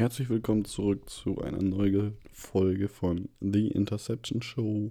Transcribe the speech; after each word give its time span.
Herzlich 0.00 0.30
willkommen 0.30 0.64
zurück 0.64 1.10
zu 1.10 1.42
einer 1.42 1.60
neuen 1.60 2.16
Folge 2.32 2.88
von 2.88 3.28
The 3.42 3.68
Interception 3.68 4.40
Show. 4.40 4.88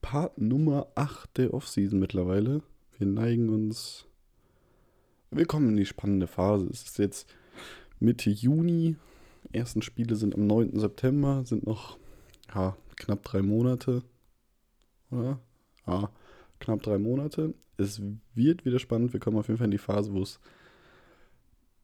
Part 0.00 0.36
Nummer 0.36 0.88
8 0.96 1.38
der 1.38 1.54
Offseason 1.54 2.00
mittlerweile. 2.00 2.60
Wir 2.98 3.06
neigen 3.06 3.50
uns. 3.50 4.04
Wir 5.30 5.46
kommen 5.46 5.68
in 5.68 5.76
die 5.76 5.86
spannende 5.86 6.26
Phase. 6.26 6.66
Es 6.72 6.82
ist 6.82 6.98
jetzt 6.98 7.32
Mitte 8.00 8.30
Juni. 8.30 8.96
Die 9.44 9.54
ersten 9.56 9.80
Spiele 9.80 10.16
sind 10.16 10.34
am 10.34 10.48
9. 10.48 10.76
September, 10.76 11.44
sind 11.44 11.64
noch 11.64 11.96
ja, 12.52 12.76
knapp 12.96 13.22
drei 13.22 13.42
Monate. 13.42 14.02
Oder? 15.12 15.38
Ja, 15.86 16.10
knapp 16.58 16.82
drei 16.82 16.98
Monate. 16.98 17.54
Es 17.76 18.02
wird 18.34 18.64
wieder 18.64 18.80
spannend. 18.80 19.12
Wir 19.12 19.20
kommen 19.20 19.38
auf 19.38 19.46
jeden 19.46 19.58
Fall 19.58 19.66
in 19.66 19.70
die 19.70 19.78
Phase, 19.78 20.12
wo 20.12 20.20
es 20.20 20.40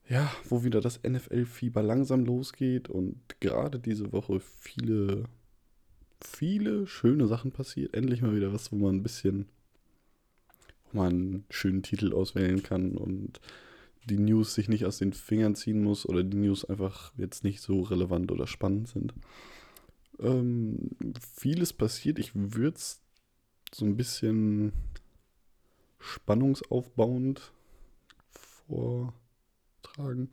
ja, 0.08 0.32
wo 0.48 0.64
wieder 0.64 0.80
das 0.80 1.00
NFL-Fieber 1.02 1.82
langsam 1.82 2.24
losgeht 2.24 2.88
und 2.88 3.20
gerade 3.40 3.78
diese 3.78 4.12
Woche 4.12 4.40
viele, 4.40 5.24
viele 6.22 6.86
schöne 6.86 7.26
Sachen 7.26 7.52
passiert. 7.52 7.94
Endlich 7.94 8.22
mal 8.22 8.34
wieder 8.34 8.52
was, 8.52 8.72
wo 8.72 8.76
man 8.76 8.96
ein 8.96 9.02
bisschen, 9.02 9.46
wo 10.90 10.98
man 10.98 11.12
einen 11.12 11.44
schönen 11.50 11.82
Titel 11.82 12.14
auswählen 12.14 12.62
kann 12.62 12.96
und 12.96 13.40
die 14.08 14.18
News 14.18 14.54
sich 14.54 14.70
nicht 14.70 14.86
aus 14.86 14.96
den 14.96 15.12
Fingern 15.12 15.54
ziehen 15.54 15.82
muss 15.82 16.08
oder 16.08 16.24
die 16.24 16.38
News 16.38 16.64
einfach 16.64 17.12
jetzt 17.18 17.44
nicht 17.44 17.60
so 17.60 17.82
relevant 17.82 18.32
oder 18.32 18.46
spannend 18.46 18.88
sind. 18.88 19.12
Ähm, 20.18 20.90
vieles 21.36 21.74
passiert. 21.74 22.18
Ich 22.18 22.32
würde 22.34 22.76
es 22.76 23.02
so 23.74 23.84
ein 23.84 23.96
bisschen 23.96 24.72
spannungsaufbauend 25.98 27.52
vor 28.30 29.12
tragen. 29.82 30.30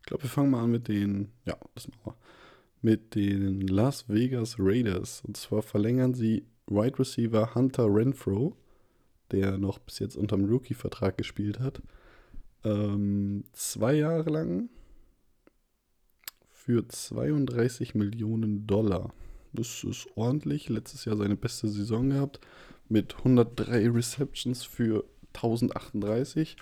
Ich 0.00 0.06
glaube, 0.06 0.24
wir 0.24 0.30
fangen 0.30 0.50
mal 0.50 0.64
an 0.64 0.70
mit 0.70 0.88
den, 0.88 1.30
ja, 1.44 1.56
das 1.74 1.88
machen 1.88 2.00
wir, 2.04 2.16
mit 2.82 3.14
den 3.14 3.66
Las 3.66 4.08
Vegas 4.08 4.56
Raiders. 4.58 5.22
Und 5.26 5.36
zwar 5.36 5.62
verlängern 5.62 6.14
sie 6.14 6.46
Wide 6.66 6.98
Receiver 6.98 7.54
Hunter 7.54 7.86
Renfro, 7.86 8.56
der 9.30 9.58
noch 9.58 9.78
bis 9.78 9.98
jetzt 9.98 10.16
unterm 10.16 10.44
Rookie-Vertrag 10.46 11.18
gespielt 11.18 11.60
hat, 11.60 11.82
ähm, 12.64 13.44
zwei 13.52 13.94
Jahre 13.94 14.30
lang 14.30 14.70
für 16.50 16.86
32 16.86 17.94
Millionen 17.94 18.66
Dollar. 18.66 19.12
Das 19.52 19.82
ist 19.84 20.06
ordentlich. 20.14 20.68
Letztes 20.68 21.04
Jahr 21.04 21.16
seine 21.16 21.36
beste 21.36 21.68
Saison 21.68 22.10
gehabt 22.10 22.40
mit 22.88 23.16
103 23.18 23.90
Receptions 23.90 24.62
für 24.62 25.04
1038 25.34 26.56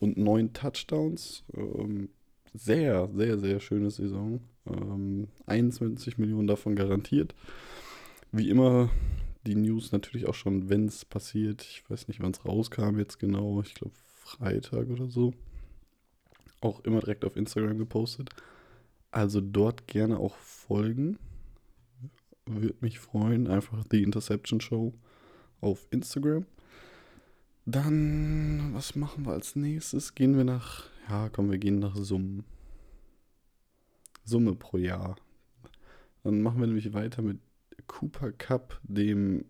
und 0.00 0.16
neun 0.16 0.52
Touchdowns. 0.52 1.44
Ähm, 1.54 2.10
sehr, 2.54 3.08
sehr, 3.14 3.38
sehr 3.38 3.60
schöne 3.60 3.90
Saison. 3.90 4.40
Ähm, 4.66 5.28
21 5.46 6.18
Millionen 6.18 6.46
davon 6.46 6.76
garantiert. 6.76 7.34
Wie 8.32 8.50
immer 8.50 8.90
die 9.46 9.54
News 9.54 9.92
natürlich 9.92 10.26
auch 10.26 10.34
schon, 10.34 10.68
wenn 10.68 10.86
es 10.86 11.04
passiert. 11.04 11.62
Ich 11.62 11.88
weiß 11.88 12.08
nicht, 12.08 12.20
wann 12.20 12.32
es 12.32 12.44
rauskam 12.44 12.98
jetzt 12.98 13.18
genau. 13.18 13.60
Ich 13.62 13.74
glaube 13.74 13.94
Freitag 13.94 14.88
oder 14.90 15.08
so. 15.08 15.32
Auch 16.60 16.80
immer 16.80 17.00
direkt 17.00 17.24
auf 17.24 17.36
Instagram 17.36 17.78
gepostet. 17.78 18.30
Also 19.10 19.40
dort 19.40 19.86
gerne 19.86 20.18
auch 20.18 20.36
folgen. 20.36 21.18
Würde 22.46 22.76
mich 22.80 22.98
freuen. 22.98 23.46
Einfach 23.46 23.84
die 23.84 24.02
Interception 24.02 24.60
Show 24.60 24.92
auf 25.60 25.86
Instagram. 25.90 26.44
Dann, 27.70 28.72
was 28.72 28.96
machen 28.96 29.26
wir 29.26 29.32
als 29.32 29.54
nächstes? 29.54 30.14
Gehen 30.14 30.38
wir 30.38 30.44
nach, 30.44 30.84
ja, 31.06 31.28
komm, 31.28 31.50
wir 31.50 31.58
gehen 31.58 31.78
nach 31.78 31.94
Summen. 31.96 32.44
Summe 34.24 34.54
pro 34.54 34.78
Jahr. 34.78 35.16
Dann 36.22 36.40
machen 36.40 36.60
wir 36.60 36.66
nämlich 36.66 36.94
weiter 36.94 37.20
mit 37.20 37.40
Cooper 37.86 38.32
Cup, 38.32 38.80
dem, 38.84 39.44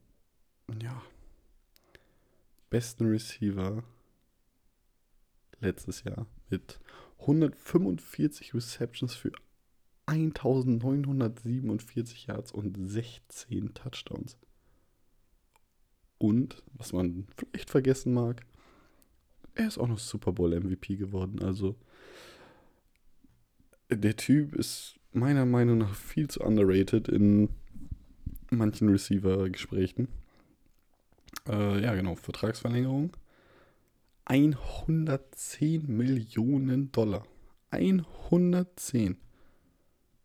ja, 0.83 1.01
besten 2.71 3.07
Receiver 3.07 3.85
letztes 5.61 6.03
Jahr 6.03 6.27
mit 6.51 6.81
145 7.21 8.53
Receptions 8.53 9.15
für 9.15 9.31
1947 10.07 12.27
Yards 12.27 12.51
und 12.51 12.89
16 12.89 13.75
Touchdowns. 13.75 14.37
Und, 16.19 16.63
was 16.75 16.93
man 16.93 17.27
vielleicht 17.37 17.71
vergessen 17.71 18.13
mag, 18.13 18.45
er 19.55 19.69
ist 19.69 19.79
auch 19.79 19.89
noch 19.89 19.99
Super 19.99 20.33
Bowl 20.33 20.59
MVP 20.59 20.97
geworden. 20.97 21.43
Also, 21.43 21.77
der 23.91 24.17
Typ 24.17 24.55
ist 24.55 24.99
meiner 25.13 25.47
Meinung 25.47 25.79
nach 25.79 25.95
viel 25.95 26.29
zu 26.29 26.41
underrated 26.41 27.09
in 27.09 27.49
manchen 28.51 28.89
Receiver-Gesprächen. 28.89 30.09
Äh, 31.49 31.83
ja, 31.83 31.95
genau, 31.95 32.15
Vertragsverlängerung. 32.15 33.17
110 34.27 35.87
Millionen 35.87 36.93
Dollar. 36.93 37.27
110 37.71 39.17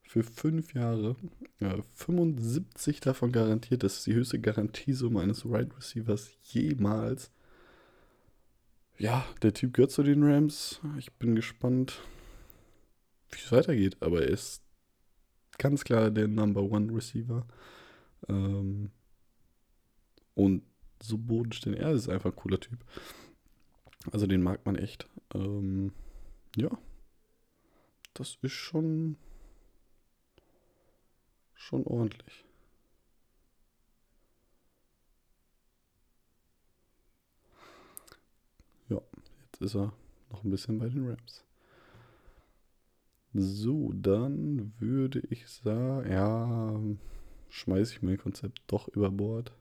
für 0.03 0.23
fünf 0.23 0.73
Jahre. 0.73 1.15
Ja, 1.59 1.77
75 1.95 2.99
davon 2.99 3.31
garantiert. 3.31 3.83
Das 3.83 3.97
ist 3.97 4.07
die 4.07 4.13
höchste 4.13 4.39
Garantiesumme 4.39 5.21
eines 5.21 5.45
Wide 5.45 5.55
right 5.55 5.77
Receivers 5.77 6.31
jemals. 6.43 7.31
Ja, 8.97 9.25
der 9.41 9.53
Typ 9.53 9.73
gehört 9.73 9.91
zu 9.91 10.03
den 10.03 10.23
Rams. 10.23 10.79
Ich 10.99 11.11
bin 11.13 11.35
gespannt, 11.35 11.99
wie 13.31 13.39
es 13.39 13.51
weitergeht. 13.51 13.97
Aber 14.01 14.21
er 14.21 14.29
ist 14.29 14.61
ganz 15.57 15.83
klar 15.83 16.11
der 16.11 16.27
Number 16.27 16.61
One 16.61 16.93
Receiver. 16.93 17.45
Ähm, 18.27 18.91
und 20.35 20.63
so 21.01 21.17
bodenständig. 21.17 21.81
Er 21.81 21.91
ist 21.91 22.09
einfach 22.09 22.31
ein 22.31 22.35
cooler 22.35 22.59
Typ. 22.59 22.79
Also 24.11 24.27
den 24.27 24.43
mag 24.43 24.65
man 24.65 24.75
echt. 24.75 25.07
Ähm, 25.33 25.91
ja. 26.55 26.69
Das 28.13 28.37
ist 28.41 28.51
schon 28.51 29.17
schon 31.63 31.85
ordentlich. 31.85 32.45
Ja, 38.89 39.01
jetzt 39.45 39.61
ist 39.61 39.75
er 39.75 39.93
noch 40.29 40.43
ein 40.43 40.51
bisschen 40.51 40.77
bei 40.77 40.89
den 40.89 41.07
Rams. 41.07 41.43
So, 43.33 43.91
dann 43.93 44.73
würde 44.77 45.21
ich 45.29 45.47
sagen, 45.47 46.11
ja, 46.11 46.79
schmeiße 47.49 47.93
ich 47.93 48.01
mein 48.03 48.17
Konzept 48.17 48.61
doch 48.67 48.87
über 48.89 49.09
Bord. 49.09 49.51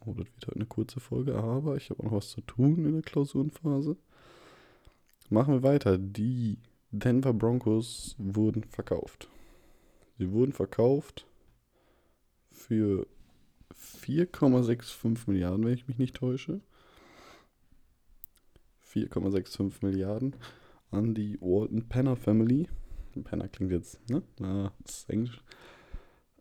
Oh, 0.00 0.12
das 0.12 0.26
wird 0.26 0.46
heute 0.48 0.56
eine 0.56 0.66
kurze 0.66 1.00
Folge, 1.00 1.36
aber 1.36 1.76
ich 1.76 1.90
habe 1.90 2.00
auch 2.00 2.04
noch 2.04 2.12
was 2.18 2.30
zu 2.30 2.40
tun 2.42 2.84
in 2.84 2.92
der 2.92 3.02
Klausurenphase. 3.02 3.96
Machen 5.30 5.54
wir 5.54 5.62
weiter. 5.62 5.96
Die 5.96 6.58
Denver 6.90 7.32
Broncos 7.32 8.16
wurden 8.18 8.64
verkauft. 8.64 9.28
Sie 10.18 10.32
wurden 10.32 10.52
verkauft 10.52 11.26
für 12.50 13.06
4,65 13.74 15.30
Milliarden, 15.30 15.64
wenn 15.64 15.74
ich 15.74 15.86
mich 15.86 15.98
nicht 15.98 16.16
täusche. 16.16 16.60
4,65 18.92 19.84
Milliarden 19.84 20.34
an 20.90 21.14
die 21.14 21.40
Walton 21.40 21.88
Penner 21.88 22.16
Family. 22.16 22.68
Penner 23.24 23.48
klingt 23.48 23.72
jetzt, 23.72 24.08
ne? 24.10 24.22
Na, 24.38 24.72
das 24.80 24.98
ist 24.98 25.10
Englisch. 25.10 25.42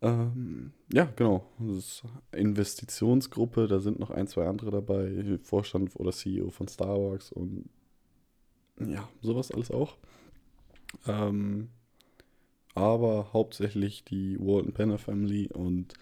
Ähm, 0.02 0.74
ja, 0.92 1.06
genau. 1.16 1.46
Das 1.60 1.78
ist 1.78 2.04
Investitionsgruppe, 2.32 3.68
da 3.68 3.80
sind 3.80 4.00
noch 4.00 4.10
ein, 4.12 4.28
zwei 4.28 4.48
andere 4.48 4.72
dabei. 4.72 5.38
Vorstand 5.44 5.96
oder 5.96 6.12
CEO 6.12 6.50
von 6.50 6.68
Starbucks 6.68 7.32
und 7.32 7.70
ja, 8.80 9.08
sowas 9.22 9.52
alles 9.52 9.72
auch. 9.72 9.98
Ähm, 11.08 11.70
aber 12.78 13.34
hauptsächlich 13.34 14.04
die 14.04 14.38
Walton 14.40 14.72
Penner 14.72 15.00
Family 15.00 15.50
und 15.52 15.96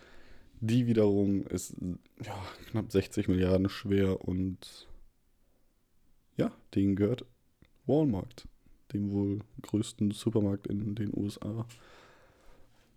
die 0.59 0.87
wiederum 0.87 1.47
ist 1.47 1.75
ja, 2.23 2.35
knapp 2.69 2.91
60 2.91 3.29
Milliarden 3.29 3.69
schwer 3.69 4.27
und 4.27 4.87
ja, 6.35 6.51
denen 6.73 6.95
gehört 6.95 7.25
Walmart, 7.85 8.47
dem 8.91 9.11
wohl 9.11 9.39
größten 9.61 10.11
Supermarkt 10.11 10.67
in 10.67 10.95
den 10.95 11.11
USA. 11.15 11.65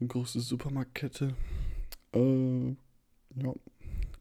Eine 0.01 0.09
große 0.09 0.41
Supermarktkette. 0.41 1.35
Äh, 2.13 2.69
ja, 2.71 3.55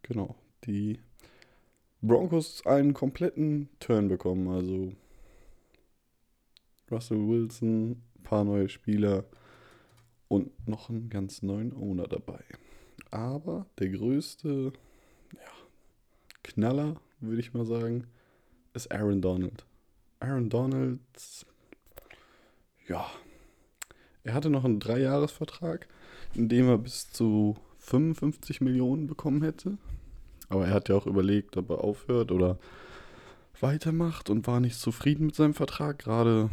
genau. 0.03 0.35
Die 0.65 0.99
Broncos 2.01 2.63
einen 2.65 2.93
kompletten 2.93 3.69
Turn 3.79 4.07
bekommen, 4.07 4.47
also 4.49 4.93
Russell 6.91 7.27
Wilson, 7.27 8.03
paar 8.23 8.43
neue 8.43 8.69
Spieler 8.69 9.23
und 10.27 10.67
noch 10.67 10.89
einen 10.89 11.09
ganz 11.09 11.41
neuen 11.41 11.73
Owner 11.73 12.07
dabei. 12.07 12.43
Aber 13.11 13.65
der 13.79 13.89
größte 13.89 14.73
ja, 15.33 15.51
Knaller, 16.43 16.99
würde 17.19 17.39
ich 17.39 17.53
mal 17.53 17.65
sagen, 17.65 18.07
ist 18.73 18.91
Aaron 18.91 19.21
Donald. 19.21 19.65
Aaron 20.19 20.49
Donald, 20.49 20.99
ja, 22.87 23.05
er 24.23 24.33
hatte 24.33 24.49
noch 24.49 24.65
einen 24.65 24.79
Dreijahresvertrag, 24.79 25.87
in 26.33 26.49
dem 26.49 26.67
er 26.67 26.77
bis 26.77 27.09
zu 27.11 27.55
55 27.79 28.61
Millionen 28.61 29.07
bekommen 29.07 29.41
hätte. 29.41 29.77
Aber 30.49 30.67
er 30.67 30.73
hat 30.73 30.89
ja 30.89 30.95
auch 30.95 31.05
überlegt, 31.05 31.57
ob 31.57 31.69
er 31.69 31.83
aufhört 31.83 32.31
oder 32.31 32.57
weitermacht 33.59 34.29
und 34.29 34.47
war 34.47 34.59
nicht 34.59 34.79
zufrieden 34.79 35.27
mit 35.27 35.35
seinem 35.35 35.53
Vertrag. 35.53 35.99
Gerade 35.99 36.49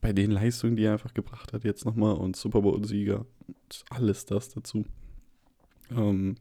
bei 0.00 0.12
den 0.12 0.30
Leistungen, 0.30 0.76
die 0.76 0.84
er 0.84 0.92
einfach 0.92 1.14
gebracht 1.14 1.52
hat, 1.52 1.64
jetzt 1.64 1.84
nochmal 1.84 2.14
und 2.14 2.36
Super 2.36 2.62
Bowl-Sieger 2.62 3.26
und 3.46 3.84
alles 3.90 4.26
das 4.26 4.48
dazu. 4.48 4.84
Ähm, 5.90 6.36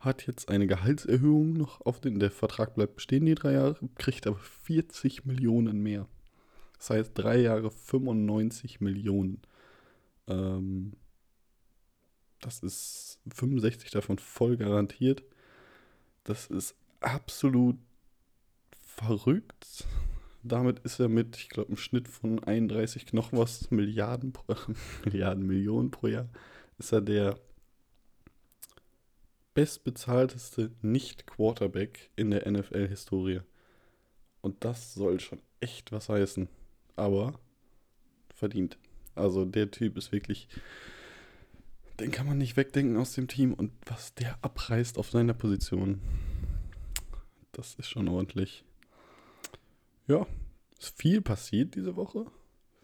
hat 0.00 0.26
jetzt 0.26 0.48
eine 0.48 0.66
Gehaltserhöhung 0.66 1.54
noch 1.54 1.80
auf 1.82 2.00
den, 2.00 2.18
der 2.18 2.30
Vertrag 2.30 2.74
bleibt 2.74 2.96
bestehen, 2.96 3.26
die 3.26 3.34
drei 3.34 3.52
Jahre, 3.52 3.76
kriegt 3.96 4.26
aber 4.26 4.38
40 4.38 5.24
Millionen 5.24 5.82
mehr. 5.82 6.06
Das 6.78 6.90
heißt, 6.90 7.12
drei 7.14 7.40
Jahre 7.40 7.70
95 7.70 8.80
Millionen. 8.80 9.42
Ähm, 10.28 10.92
das 12.40 12.60
ist 12.60 13.18
65 13.34 13.90
davon 13.90 14.18
voll 14.18 14.56
garantiert. 14.56 15.24
Das 16.22 16.46
ist 16.46 16.76
absolut 17.00 17.76
verrückt. 18.80 19.86
Damit 20.42 20.78
ist 20.80 21.00
er 21.00 21.08
mit, 21.08 21.36
ich 21.36 21.48
glaube, 21.48 21.68
einem 21.68 21.76
Schnitt 21.76 22.08
von 22.08 22.42
31 22.42 23.12
noch 23.12 23.32
was 23.32 23.70
Milliarden, 23.70 24.32
pro, 24.32 24.54
Milliarden, 25.04 25.46
Millionen 25.46 25.90
pro 25.90 26.06
Jahr, 26.06 26.28
ist 26.78 26.92
er 26.92 27.00
der 27.00 27.38
bestbezahlteste 29.54 30.70
Nicht-Quarterback 30.82 32.10
in 32.14 32.30
der 32.30 32.48
NFL-Historie. 32.48 33.40
Und 34.40 34.64
das 34.64 34.94
soll 34.94 35.18
schon 35.18 35.40
echt 35.60 35.90
was 35.90 36.08
heißen. 36.08 36.48
Aber 36.94 37.38
verdient. 38.34 38.78
Also 39.16 39.44
der 39.44 39.70
Typ 39.70 39.96
ist 39.98 40.12
wirklich, 40.12 40.48
den 41.98 42.12
kann 42.12 42.26
man 42.26 42.38
nicht 42.38 42.56
wegdenken 42.56 42.96
aus 42.96 43.14
dem 43.14 43.26
Team. 43.26 43.52
Und 43.52 43.72
was 43.86 44.14
der 44.14 44.38
abreißt 44.42 44.96
auf 44.96 45.10
seiner 45.10 45.34
Position, 45.34 46.00
das 47.50 47.74
ist 47.74 47.88
schon 47.88 48.08
ordentlich. 48.08 48.64
Ja, 50.08 50.26
ist 50.78 50.96
viel 50.96 51.20
passiert 51.20 51.74
diese 51.74 51.94
Woche. 51.94 52.24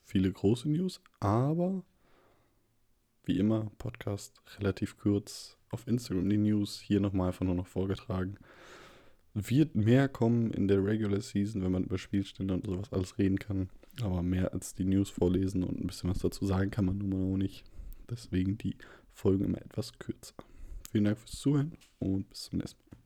Viele 0.05 0.31
große 0.31 0.69
News, 0.69 1.01
aber 1.21 1.83
wie 3.25 3.39
immer, 3.39 3.71
Podcast 3.79 4.35
relativ 4.59 4.99
kurz. 4.99 5.57
Auf 5.71 5.89
Instagram 5.89 6.29
die 6.29 6.37
News, 6.37 6.79
hier 6.81 7.01
nochmal 7.01 7.29
einfach 7.29 7.47
nur 7.47 7.55
noch 7.55 7.67
vorgetragen. 7.67 8.37
Wird 9.33 9.75
mehr 9.75 10.09
kommen 10.09 10.51
in 10.51 10.69
der 10.69 10.85
Regular 10.85 11.23
Season, 11.23 11.63
wenn 11.63 11.73
man 11.73 11.85
über 11.85 11.97
Spielstände 11.97 12.53
und 12.53 12.67
sowas 12.67 12.93
alles 12.93 13.17
reden 13.17 13.39
kann. 13.39 13.71
Aber 14.03 14.23
mehr 14.23 14.53
als 14.53 14.75
die 14.75 14.85
News 14.85 15.09
vorlesen 15.09 15.65
und 15.65 15.81
ein 15.81 15.87
bisschen 15.87 16.11
was 16.11 16.19
dazu 16.19 16.45
sagen 16.45 16.71
kann 16.71 16.85
man 16.85 16.99
nun 16.99 17.09
mal 17.09 17.33
auch 17.33 17.39
nicht. 17.39 17.65
Deswegen 18.11 18.59
die 18.59 18.77
Folgen 19.15 19.47
immer 19.47 19.63
etwas 19.63 19.99
kürzer. 19.99 20.35
Vielen 20.91 21.05
Dank 21.05 21.19
fürs 21.19 21.41
Zuhören 21.41 21.73
und 21.99 22.29
bis 22.29 22.43
zum 22.43 22.59
nächsten 22.59 22.79
Mal. 22.91 23.04